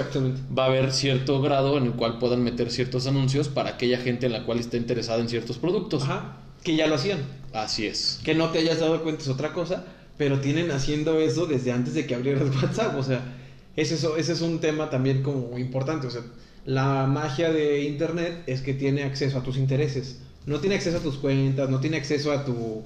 [0.56, 4.26] va a haber cierto grado en el cual puedan meter ciertos anuncios para aquella gente
[4.26, 6.04] en la cual está interesada en ciertos productos.
[6.04, 6.42] Ajá.
[6.62, 7.20] Que ya lo hacían.
[7.54, 8.20] Así es.
[8.26, 9.86] Que no te hayas dado cuenta es otra cosa,
[10.18, 12.98] pero tienen haciendo eso desde antes de que abrieras WhatsApp.
[12.98, 13.34] O sea,
[13.78, 16.08] ese es, ese es un tema también como importante.
[16.08, 16.24] O sea,
[16.66, 20.20] la magia de Internet es que tiene acceso a tus intereses.
[20.46, 22.84] No tiene acceso a tus cuentas, no tiene acceso a tu,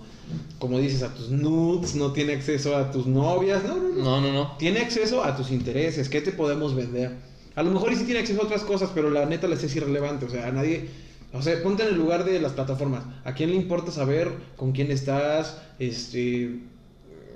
[0.59, 4.03] como dices, a tus nudes, no tiene acceso a tus novias, no, no, no.
[4.03, 4.57] No, no, no.
[4.57, 7.17] Tiene acceso a tus intereses, ¿qué te podemos vender?
[7.55, 9.75] A lo mejor y sí tiene acceso a otras cosas, pero la neta les es
[9.75, 10.89] irrelevante, o sea, a nadie...
[11.31, 13.03] O sea, ponte en el lugar de las plataformas.
[13.23, 15.57] ¿A quién le importa saber con quién estás?
[15.77, 16.61] Este...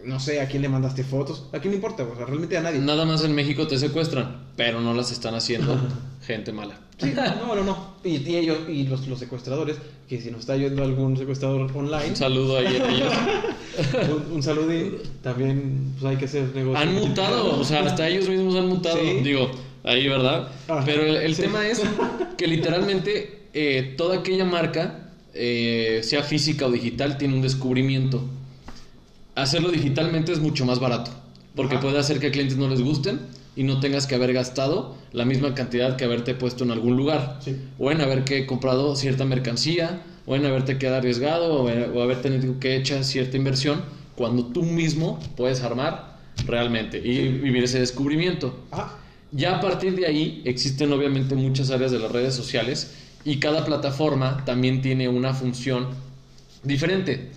[0.05, 1.47] No sé, ¿a quién le mandaste fotos?
[1.53, 2.03] ¿A quién le importa?
[2.03, 2.79] O sea, realmente a nadie.
[2.79, 5.77] Nada más en México te secuestran, pero no las están haciendo
[6.25, 6.79] gente mala.
[6.97, 7.95] Sí, no, no, no.
[8.03, 12.09] Y, y ellos, y los, los secuestradores, que si nos está yendo algún secuestrador online,
[12.09, 13.13] Un saludo ahí a ellos.
[14.27, 16.77] un, un saludín, también pues hay que hacer negocio.
[16.79, 18.97] Han mutado, o sea, hasta ellos mismos han mutado.
[18.97, 19.19] Sí.
[19.23, 19.51] Digo,
[19.83, 20.49] ahí, ¿verdad?
[20.67, 20.83] Ajá.
[20.85, 21.41] Pero el, el Sí.
[21.43, 21.81] tema es
[22.37, 28.23] que literalmente eh, toda aquella marca, eh, sea física o digital, tiene un descubrimiento.
[29.35, 31.11] Hacerlo digitalmente es mucho más barato,
[31.55, 31.81] porque Ajá.
[31.83, 33.19] puede hacer que a clientes no les gusten
[33.55, 37.39] y no tengas que haber gastado la misma cantidad que haberte puesto en algún lugar.
[37.41, 37.55] Sí.
[37.79, 42.01] O en haber que comprado cierta mercancía, o en haberte quedado arriesgado, o, en- o
[42.01, 43.81] haber tenido que echar cierta inversión,
[44.15, 48.57] cuando tú mismo puedes armar realmente y vivir ese descubrimiento.
[48.71, 48.97] Ajá.
[49.31, 52.93] Ya a partir de ahí existen obviamente muchas áreas de las redes sociales
[53.25, 55.87] y cada plataforma también tiene una función
[56.63, 57.29] diferente.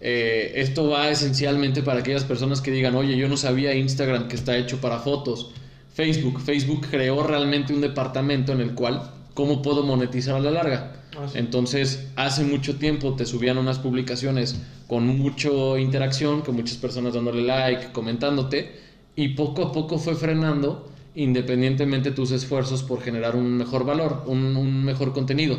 [0.00, 4.36] Eh, esto va esencialmente para aquellas personas que digan, oye, yo no sabía Instagram que
[4.36, 5.50] está hecho para fotos.
[5.94, 11.02] Facebook, Facebook creó realmente un departamento en el cual, ¿cómo puedo monetizar a la larga?
[11.16, 11.38] Ah, sí.
[11.38, 17.42] Entonces, hace mucho tiempo te subían unas publicaciones con mucha interacción, con muchas personas dándole
[17.42, 18.80] like, comentándote,
[19.16, 24.56] y poco a poco fue frenando independientemente tus esfuerzos por generar un mejor valor, un,
[24.56, 25.58] un mejor contenido.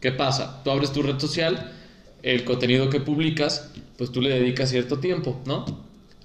[0.00, 0.62] ¿Qué pasa?
[0.64, 1.72] Tú abres tu red social,
[2.22, 5.64] el contenido que publicas, pues tú le dedicas cierto tiempo, ¿no?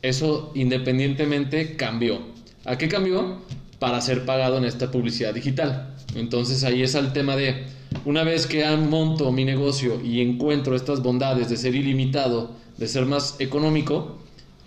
[0.02, 2.22] Eso independientemente cambió.
[2.66, 3.38] ¿A qué cambió?
[3.80, 5.96] Para ser pagado en esta publicidad digital.
[6.16, 7.66] Entonces ahí es el tema de,
[8.06, 13.06] una vez que monto mi negocio y encuentro estas bondades de ser ilimitado, de ser
[13.06, 14.18] más económico,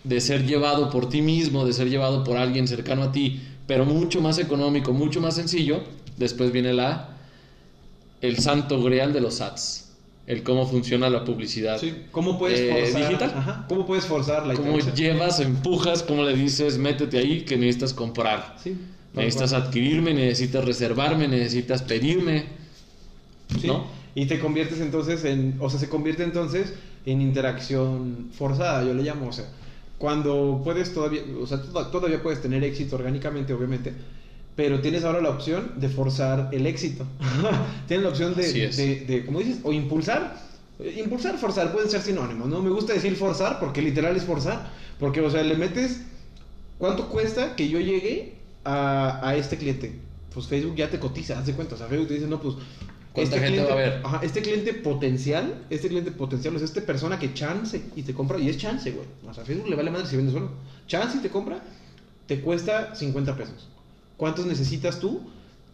[0.02, 3.84] de ser llevado por ti mismo, de ser llevado por alguien cercano a ti, pero
[3.84, 5.82] mucho más económico, mucho más sencillo,
[6.16, 7.10] después viene la
[8.20, 9.83] el santo grial de los ads,
[10.26, 11.78] el cómo funciona la publicidad.
[11.78, 11.94] Sí.
[12.10, 13.08] ¿Cómo puedes Eh, forzar?
[13.08, 13.32] digital.
[13.36, 13.66] Ajá.
[13.68, 18.56] ¿Cómo puedes forzar la Cómo llevas, empujas, cómo le dices, métete ahí que necesitas comprar.
[18.62, 18.76] Sí.
[19.14, 22.46] Necesitas adquirirme, necesitas reservarme, necesitas pedirme.
[23.60, 23.66] Sí.
[23.66, 23.84] ¿no?
[24.14, 26.72] Y te conviertes entonces en, o sea, se convierte entonces
[27.06, 29.44] en interacción forzada, yo le llamo, o sea,
[29.98, 33.92] cuando puedes todavía, o sea, toda- todavía puedes tener éxito orgánicamente, obviamente,
[34.56, 37.06] pero tienes ahora la opción de forzar el éxito.
[37.88, 38.76] tienes la opción de, es.
[38.76, 40.42] de, de, como dices, o impulsar.
[40.78, 42.60] Eh, Impulsar, forzar, pueden ser sinónimos, ¿no?
[42.60, 46.02] Me gusta decir forzar porque literal es forzar, porque, o sea, le metes,
[46.78, 49.92] ¿cuánto cuesta que yo llegue a, a este cliente?
[50.32, 52.56] Pues Facebook ya te cotiza, haz de cuenta, o sea, Facebook te dice, no, pues
[53.14, 54.00] ¿Cuánta gente cliente, va a ver?
[54.02, 58.12] Ajá, este cliente potencial, este cliente potencial, o sea, esta persona que chance y te
[58.12, 59.06] compra, y es chance, güey.
[59.28, 60.50] O sea, Facebook le vale madre si vende solo.
[60.88, 61.62] Chance y te compra,
[62.26, 63.68] te cuesta 50 pesos.
[64.16, 65.22] ¿Cuántos necesitas tú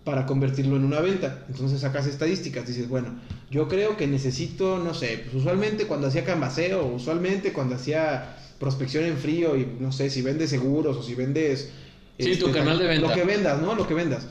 [0.05, 1.45] para convertirlo en una venta?
[1.49, 3.09] Entonces sacas estadísticas, dices, bueno,
[3.51, 9.05] yo creo que necesito, no sé, pues usualmente cuando hacía canvaseo, usualmente cuando hacía prospección
[9.05, 11.71] en frío y no sé, si vendes seguros o si vendes...
[12.19, 13.09] este, Sí, tu canal de venta.
[13.09, 13.75] Lo que vendas, ¿no?
[13.75, 14.27] Lo que vendas.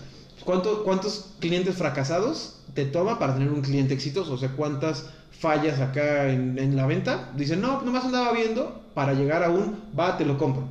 [0.50, 4.34] ¿cuánto, ¿cuántos clientes fracasados te toma para tener un cliente exitoso?
[4.34, 7.32] O sea, ¿cuántas fallas acá en, en la venta?
[7.36, 10.67] Dicen, no, nomás andaba viendo para llegar a un, va, te lo compro.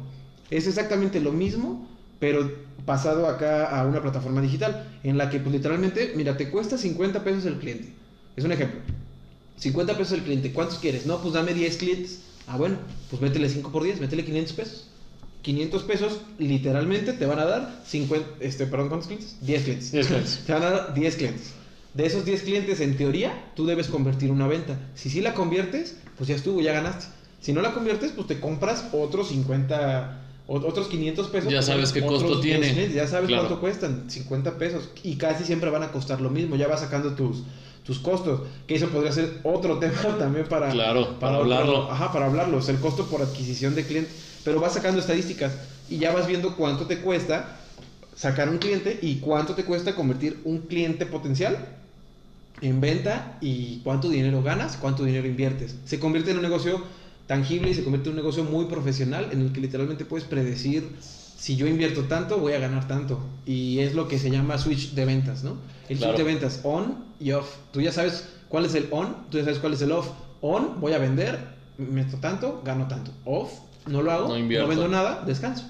[0.51, 2.51] Es exactamente lo mismo, pero
[2.85, 7.23] pasado acá a una plataforma digital, en la que pues literalmente, mira, te cuesta 50
[7.25, 7.93] pesos el cliente.
[8.37, 8.81] Es un ejemplo.
[9.57, 11.07] 50 pesos el cliente, ¿cuántos quieres?
[11.07, 12.21] No, pues dame 10 clientes.
[12.47, 12.77] Ah, bueno,
[13.11, 14.89] pues métele 5 por 10, métele 500 pesos.
[15.43, 19.37] 500 pesos literalmente te van a dar 50, este, perdón, ¿cuántos clientes?
[19.41, 19.93] 10 clientes.
[19.93, 20.41] 10 clientes.
[20.47, 21.53] te van a dar 10 clientes.
[21.95, 24.79] De esos 10 clientes, en teoría, tú debes convertir una venta.
[24.95, 27.07] Si sí la conviertes, pues ya estuvo, ya ganaste.
[27.41, 31.53] Si no la conviertes, pues te compras otros 50, o- otros 500 pesos.
[31.53, 32.93] Ya sabes qué costo 10 tiene.
[32.93, 33.45] Ya sabes Claro.
[33.45, 34.89] cuánto cuestan, 50 pesos.
[35.03, 36.57] Y casi siempre van a costar lo mismo.
[36.57, 37.43] Ya vas sacando tus,
[37.85, 38.41] tus costos.
[38.67, 41.91] Que eso podría ser otro tema también para, Claro, para hablarlo.
[41.91, 42.57] Ajá, para hablarlo.
[42.59, 44.11] O sea, el costo por adquisición de cliente.
[44.45, 45.53] Pero vas sacando estadísticas
[45.91, 47.57] y ya vas viendo cuánto te cuesta
[48.17, 51.57] sacar un cliente y cuánto te cuesta convertir un cliente potencial
[52.61, 55.77] en venta y cuánto dinero ganas, cuánto dinero inviertes.
[55.85, 56.83] Se convierte en un negocio
[57.29, 60.83] tangible y se convierte en un negocio muy profesional en el que literalmente puedes predecir
[61.01, 63.21] si yo invierto tanto, voy a ganar tanto.
[63.47, 65.57] Y es lo que se llama switch de ventas, ¿no?
[65.89, 66.15] El Claro.
[66.15, 67.55] switch de ventas, on y off.
[67.73, 70.09] Tú ya sabes cuál es el on, tú ya sabes cuál es el off.
[70.41, 71.39] On, voy a vender,
[71.79, 73.13] meto tanto, gano tanto.
[73.25, 73.53] Off,
[73.87, 74.69] no lo hago, No no, invierto.
[74.69, 75.65] vendo nada, descanso.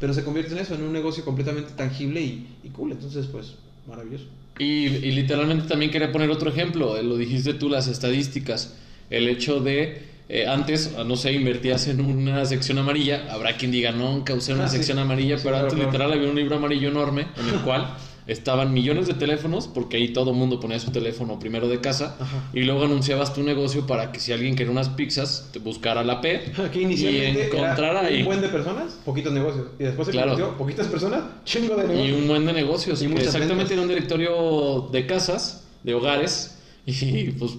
[0.00, 2.90] Pero se convierte en eso, en un negocio completamente tangible y, y cool.
[2.90, 3.54] Entonces, pues,
[3.86, 4.24] maravilloso.
[4.58, 8.74] Y, y literalmente también quería poner otro ejemplo, lo dijiste tú, las estadísticas,
[9.10, 13.92] el hecho de eh, antes, no sé, invertías en una sección amarilla, habrá quien diga,
[13.92, 14.76] nunca usé una Ah, sí.
[14.78, 15.90] sección amarilla, Sí, pero claro, antes claro.
[15.92, 17.94] literal había un libro amarillo enorme en el cual
[18.26, 22.48] estaban millones de teléfonos, porque ahí todo mundo ponía su teléfono primero de casa, Ajá.
[22.54, 26.22] y luego anunciabas tu negocio para que si alguien quería unas pizzas, te buscara la
[26.22, 26.40] P
[26.74, 28.20] y encontrara era ahí.
[28.20, 29.66] un buen de personas, poquitos negocios.
[29.78, 30.30] Y después se Claro.
[30.30, 32.18] convirtió poquitas personas, chingo de Y negocios.
[32.22, 33.02] un buen de negocios.
[33.02, 33.70] Y exactamente ventas.
[33.72, 36.56] era un directorio de casas, de hogares,
[36.86, 37.52] y pues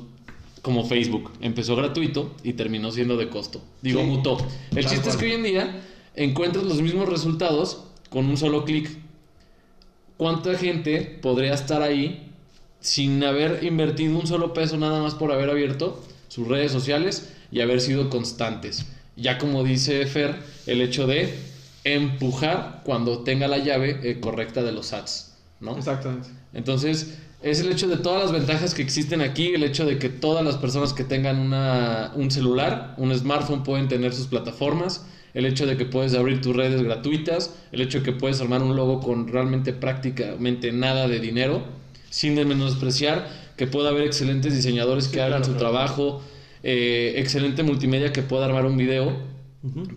[0.66, 1.32] como Facebook.
[1.42, 3.62] Empezó gratuito y terminó siendo de costo.
[3.84, 4.38] Digo, Sí, mutó.
[4.76, 5.82] El chiste es que hoy en día
[6.16, 8.90] encuentras los mismos resultados con un solo clic.
[10.18, 12.32] ¿Cuánta gente podría estar ahí
[12.80, 17.62] sin haber invertido un solo peso nada más por haber abierto sus redes sociales y
[17.62, 18.88] haber sido constantes?
[19.16, 21.32] Ya como dice Fer, el hecho de
[21.84, 25.78] empujar cuando tenga la llave eh, correcta de los ads, ¿no?
[25.78, 26.30] Exactamente.
[26.54, 30.10] Entonces, es el hecho de todas las ventajas que existen aquí, el hecho de que
[30.10, 35.06] todas las personas que tengan una, un celular, un smartphone, pueden tener sus plataformas,
[35.36, 38.64] el hecho de que puedes abrir tus redes gratuitas, el hecho de que puedes armar
[38.64, 41.62] un logo con realmente prácticamente nada de dinero,
[42.10, 43.28] sin menospreciar
[43.58, 45.70] que pueda haber excelentes diseñadores que hagan claro, su claro.
[45.70, 46.22] trabajo,
[46.64, 49.35] eh, excelente multimedia que pueda armar un video,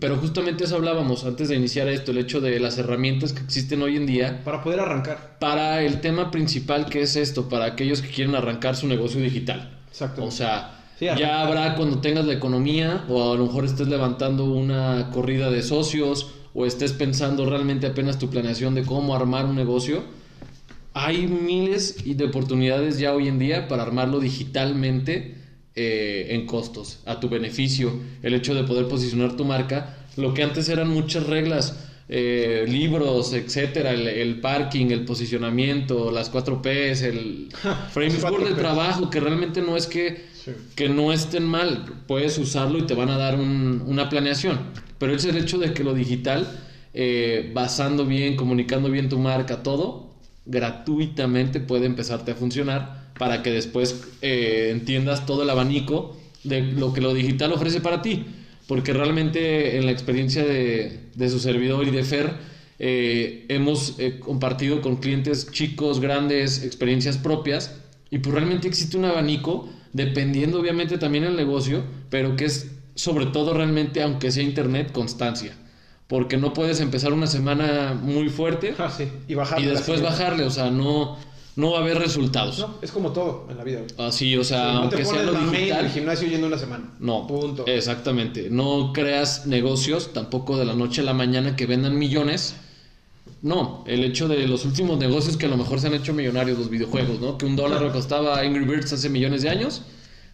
[0.01, 3.83] pero justamente eso hablábamos antes de iniciar esto, el hecho de las herramientas que existen
[3.83, 5.37] hoy en día Para poder arrancar.
[5.39, 9.79] para el tema principal que es esto, para aquellos que quieren arrancar su negocio digital.
[9.89, 10.25] Exacto.
[10.25, 14.47] O sea, Sí, ya habrá cuando tengas la economía o a lo mejor estés levantando
[14.47, 19.55] una corrida de socios o estés pensando realmente apenas tu planeación de cómo armar un
[19.55, 20.03] negocio.
[20.95, 25.38] Hay miles y de oportunidades ya hoy en día para armarlo digitalmente
[25.81, 27.93] eh, en costos, a tu beneficio.
[28.23, 33.33] El hecho de poder posicionar tu marca, lo que antes eran muchas reglas, eh, libros,
[33.33, 37.49] etcétera, el, el parking, el posicionamiento, las 4 Ps, el
[37.93, 40.53] framework de trabajo, que realmente no es que, Sí.
[40.75, 44.59] que no estén mal, puedes usarlo y te van a dar un- una planeación.
[44.99, 46.49] Pero es el hecho de que lo digital,
[46.95, 50.15] eh, basando bien, comunicando bien tu marca, todo,
[50.47, 56.93] gratuitamente puede empezarte a funcionar para que después eh, entiendas todo el abanico de lo
[56.93, 58.27] que lo digital ofrece para ti.
[58.67, 62.35] Porque realmente en la experiencia de, de su servidor y de Fer,
[62.79, 67.75] eh, hemos eh, compartido con clientes chicos, grandes, experiencias propias,
[68.11, 73.27] y pues realmente existe un abanico, dependiendo obviamente también del negocio, pero que es sobre
[73.27, 75.53] todo realmente, aunque sea internet, constancia.
[76.07, 79.09] Porque no puedes empezar una semana muy fuerte Ah, sí.
[79.29, 79.61] Y bajar.
[79.61, 81.19] y después bajarle, o sea, no,
[81.59, 82.61] no va a haber resultados.
[82.61, 83.81] No, es como todo en la vida.
[83.99, 85.85] Así, o sea, no te aunque sea lo la digital.
[85.87, 86.95] el gimnasio yendo una semana.
[87.01, 87.67] No, Punto.
[87.67, 88.49] exactamente.
[88.49, 92.55] No creas negocios tampoco de la noche a la mañana que vendan millones.
[93.43, 96.57] No, el hecho de los últimos negocios que a lo mejor se han hecho millonarios,
[96.59, 97.37] los videojuegos, ¿no?
[97.39, 99.83] Que un dólar le costaba a Angry Birds hace millones de años.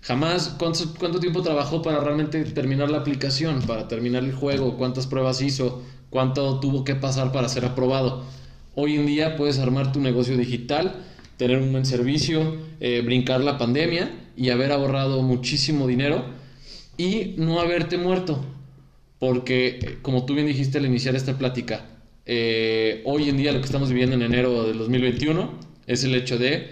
[0.03, 4.77] Jamás, ¿cuánto, ¿cuánto tiempo trabajó para realmente terminar la aplicación, para terminar el juego?
[4.77, 5.83] ¿Cuántas pruebas hizo?
[6.11, 8.25] ¿Cuánto tuvo que pasar para ser aprobado?
[8.75, 10.97] Hoy en día puedes armar tu negocio digital,
[11.37, 16.25] tener un buen servicio, eh, brincar la pandemia y haber ahorrado muchísimo dinero
[16.97, 18.44] y no haberte muerto.
[19.18, 21.87] Porque, eh, como tú bien dijiste al iniciar esta plática,
[22.27, 26.38] eh, hoy en día lo que estamos viviendo en enero del 2021 es el hecho
[26.38, 26.70] de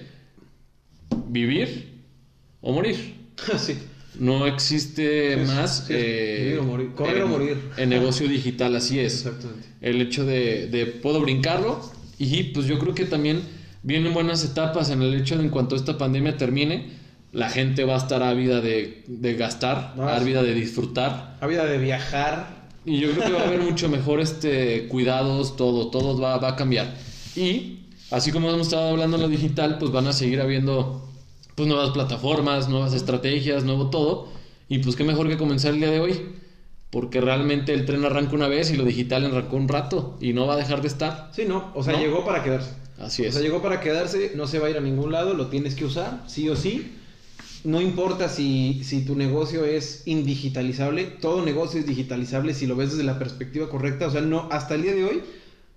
[1.28, 2.00] vivir
[2.60, 3.14] o morir.
[3.58, 3.76] sí.
[4.18, 7.56] No existe Es- más sí, eh, vivir o morir, correr en, o morir.
[7.78, 9.24] en negocio digital, así es.
[9.24, 9.66] Exactamente.
[9.80, 11.80] El hecho de, de puedo brincarlo
[12.18, 13.40] y pues yo creo que también
[13.82, 16.90] vienen buenas etapas en el hecho de en cuanto esta pandemia termine,
[17.32, 21.38] la gente va a estar ávida de, de gastar, ávida de disfrutar.
[21.40, 22.62] Habida de viajar.
[22.84, 26.50] Y yo creo que va a haber mucho mejor este cuidados, todo, todo va, va
[26.50, 26.94] a cambiar.
[27.34, 27.78] Y
[28.10, 31.08] así como hemos estado hablando en lo digital, pues van a seguir habiendo
[31.54, 34.28] pues nuevas plataformas, nuevas estrategias, nuevo todo.
[34.68, 36.20] Y pues qué mejor que comenzar el día de hoy.
[36.90, 40.46] Porque realmente el tren arranca una vez y lo digital arrancó un rato y no
[40.46, 41.30] va a dejar de estar.
[41.32, 41.72] Sí, no.
[41.74, 42.00] O sea, ¿No?
[42.00, 42.81] llegó para quedarse.
[43.02, 43.34] Así O es.
[43.34, 45.84] sea, llegó para quedarse, no se va a ir a ningún lado, lo tienes que
[45.84, 46.92] usar, sí o sí.
[47.64, 52.90] No importa si, si tu negocio es indigitalizable, todo negocio es digitalizable si lo ves
[52.90, 54.06] desde la perspectiva correcta.
[54.06, 55.22] O sea, no, hasta el día de hoy,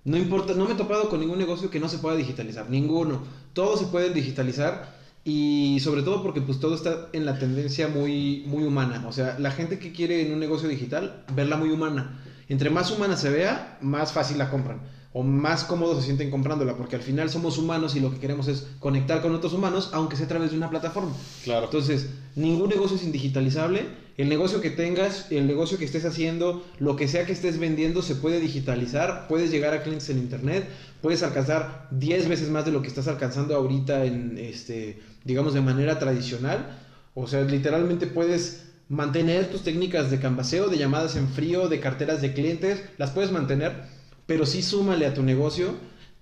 [0.04, 3.22] no importa, no me he topado con ningún negocio que no se pueda digitalizar, ninguno.
[3.52, 8.44] Todos se pueden digitalizar y sobre todo porque pues todo está en la tendencia muy,
[8.46, 9.04] muy humana.
[9.08, 12.20] O sea, la gente que quiere en un negocio digital, verla muy humana.
[12.48, 14.80] Entre más humana se vea, más fácil la compran.
[15.18, 18.48] O más cómodos se sienten comprándola, porque al final somos humanos y lo que queremos
[18.48, 21.14] es conectar con otros humanos, aunque sea a través de una plataforma.
[21.42, 21.64] Claro.
[21.64, 23.86] Entonces, ningún negocio es indigitalizable.
[24.18, 28.02] El negocio que tengas, el negocio que estés haciendo, lo que sea que estés vendiendo,
[28.02, 29.26] se puede digitalizar.
[29.26, 30.68] Puedes llegar a clientes en internet,
[31.00, 35.62] puedes alcanzar 10 veces más de lo que estás alcanzando ahorita en, este, digamos, de
[35.62, 36.78] manera tradicional.
[37.14, 42.20] O sea, literalmente puedes mantener tus técnicas de canvaseo, de llamadas en frío, de carteras
[42.20, 43.95] de clientes, las puedes mantener,
[44.26, 45.74] pero sí súmale a tu negocio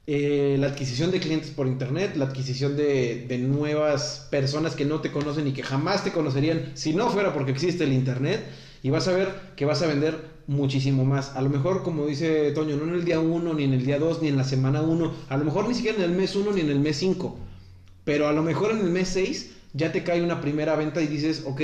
[0.06, 5.00] eh, la adquisición de clientes por internet, la adquisición de, de nuevas personas que no
[5.00, 8.44] te conocen y que jamás te conocerían si no fuera porque existe el internet
[8.82, 11.34] y vas a ver que vas a vender muchísimo más.
[11.36, 13.98] A lo mejor, como dice Toño, no en el día 1, ni en el día
[13.98, 16.52] 2, ni en la semana 1, a lo mejor ni siquiera en el mes 1
[16.52, 17.38] ni en el mes 5,
[18.04, 21.06] pero a lo mejor en el mes 6 ya te cae una primera venta y
[21.06, 21.62] dices, ok,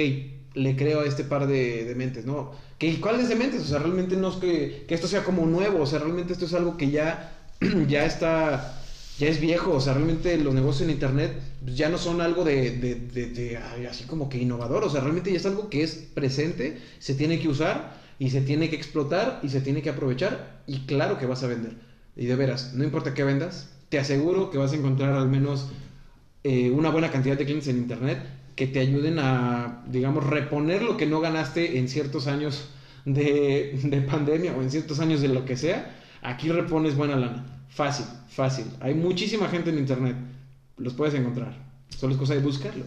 [0.54, 2.52] le creo a este par de, de mentes, ¿no?
[2.78, 3.62] ¿Qué, ¿Cuáles de mentes?
[3.62, 6.46] O sea, realmente no es que, que esto sea como nuevo, o sea, realmente esto
[6.46, 7.32] es algo que ya,
[7.88, 8.82] ya está,
[9.18, 11.32] ya es viejo, o sea, realmente los negocios en internet
[11.74, 13.56] ya no son algo de, de, de-
[13.88, 17.38] así como que innovador, o sea, realmente ya es algo que es presente, se tiene
[17.38, 21.26] que usar y se tiene que explotar y se tiene que aprovechar y claro que
[21.26, 21.76] vas a vender.
[22.16, 25.68] Y de veras, no importa qué vendas, te aseguro que vas a encontrar al menos
[26.44, 28.18] eh, una buena cantidad de clientes en internet
[28.56, 32.68] que te ayuden a, digamos, reponer lo que no ganaste en ciertos años
[33.04, 35.96] de, de pandemia o en ciertos años de lo que sea.
[36.22, 37.46] Aquí repones buena lana.
[37.68, 38.66] Fácil, fácil.
[38.80, 40.16] Hay muchísima gente en internet.
[40.76, 41.54] Los puedes encontrar.
[41.96, 42.86] Solo es cosa de buscarlos.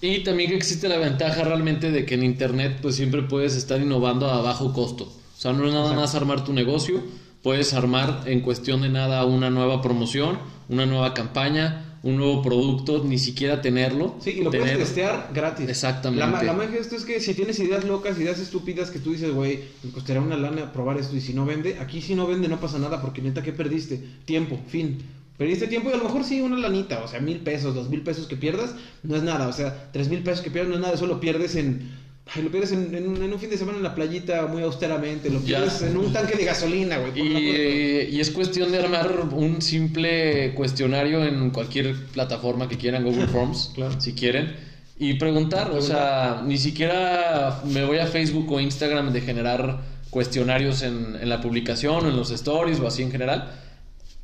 [0.00, 3.80] Y también que existe la ventaja realmente de que en internet pues siempre puedes estar
[3.80, 5.04] innovando a bajo costo.
[5.04, 6.00] O sea, no es nada Exacto.
[6.00, 7.02] más armar tu negocio,
[7.42, 13.02] puedes armar en cuestión de nada una nueva promoción, una nueva campaña, un nuevo producto,
[13.02, 14.14] ni siquiera tenerlo.
[14.20, 15.68] Sí, y lo puedes tener- testear gratis.
[15.68, 16.24] Exactamente.
[16.24, 19.10] La, la magia de esto es que si tienes ideas locas, ideas estúpidas que tú
[19.12, 22.26] dices, güey, me costaría una lana probar esto y si no vende, aquí si no
[22.26, 24.00] vende no pasa nada porque neta, ¿qué perdiste?
[24.24, 24.98] Tiempo, fin.
[25.38, 28.02] Perdiste tiempo y a lo mejor sí una lanita, o sea, mil pesos, dos mil
[28.02, 30.80] pesos que pierdas, no es nada, o sea, tres mil pesos que pierdas no es
[30.82, 32.03] nada, eso lo pierdes en...
[32.26, 34.62] ay, lo pierdes en, en un- en un fin de semana en la playita muy
[34.62, 35.58] austeramente, lo Ya.
[35.58, 37.12] pierdes en un tanque de gasolina, güey.
[37.20, 43.26] Y, y es cuestión de armar un simple cuestionario en cualquier plataforma que quieran, Google
[43.32, 44.00] Forms, Claro.
[44.00, 44.54] si quieren,
[44.98, 45.70] y preguntar.
[45.72, 51.28] O sea, ni siquiera me voy a Facebook o Instagram de generar cuestionarios en, en
[51.28, 53.52] la publicación o en los stories o así en general.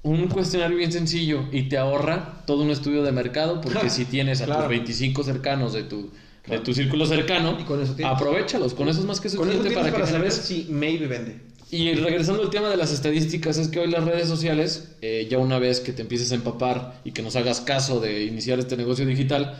[0.03, 4.41] Un cuestionario bien sencillo y te ahorra todo un estudio de mercado porque si tienes
[4.41, 4.61] a Claro.
[4.63, 6.11] tus 25 cercanos de tu,
[6.43, 6.61] Claro.
[6.61, 8.15] de tu círculo cercano, Y con eso tienes.
[8.15, 8.75] aprovechalos.
[8.75, 11.37] Con eso es más que suficiente para, para que saber si maybe vende.
[11.71, 15.39] y regresando al tema de las estadísticas, es que hoy las redes sociales, eh, ya
[15.39, 18.77] una vez que te empieces a empapar y que nos hagas caso de iniciar este
[18.77, 19.57] negocio digital,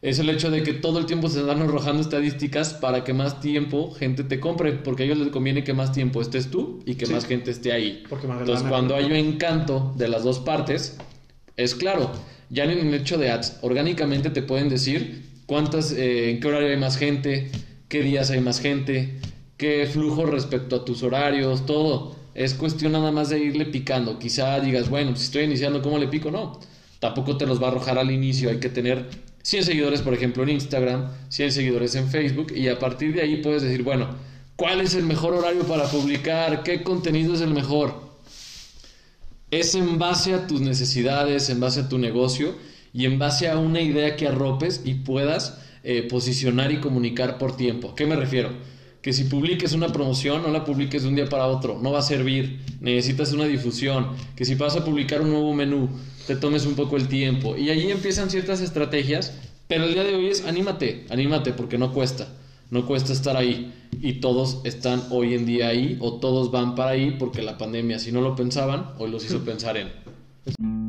[0.00, 3.40] es el hecho de que todo el tiempo se van arrojando estadísticas para que más
[3.40, 6.94] tiempo gente te compre, porque a ellos les conviene que más tiempo estés tú y
[6.94, 7.12] que Sí.
[7.12, 8.04] más gente esté ahí.
[8.08, 10.96] Porque Entonces, cuando hay un encanto de las dos partes,
[11.56, 12.12] es claro,
[12.50, 16.68] ya en el hecho de ads, orgánicamente te pueden decir cuántas, eh, en qué horario
[16.68, 17.50] hay más gente,
[17.88, 19.18] qué días hay más gente,
[19.56, 22.14] qué flujo respecto a tus horarios, todo.
[22.34, 24.20] Es cuestión nada más de irle picando.
[24.20, 26.30] Quizá digas, bueno, si estoy iniciando, ¿cómo le pico?
[26.30, 26.60] No,
[27.00, 28.50] tampoco te los va a arrojar al inicio.
[28.50, 29.06] Hay que tener
[29.42, 33.38] 100 seguidores, por ejemplo, en Instagram, 100 seguidores en Facebook, y a partir de ahí
[33.38, 34.10] puedes decir, bueno,
[34.54, 36.62] ¿cuál es el mejor horario para publicar?
[36.62, 38.08] ¿Qué contenido es el mejor?
[39.50, 42.54] es en base a tus necesidades, en base a tu negocio
[42.92, 47.56] y en base a una idea que arropes y puedas eh, posicionar y comunicar por
[47.56, 47.90] tiempo.
[47.90, 48.50] ¿A qué me refiero?
[48.50, 48.78] Que
[49.08, 52.00] que si publiques una promoción, no la publiques de un día para otro, no va
[52.00, 55.88] a servir, necesitas una difusión, que si vas a publicar un nuevo menú,
[56.26, 57.56] te tomes un poco el tiempo.
[57.56, 59.32] Y allí empiezan ciertas estrategias,
[59.66, 62.28] pero el día de hoy es anímate, anímate porque no cuesta,
[62.70, 63.72] no cuesta estar ahí.
[64.02, 67.98] Y todos están hoy en día ahí o todos van para ahí porque la pandemia,
[67.98, 70.87] si no lo pensaban, hoy los hizo pensar en.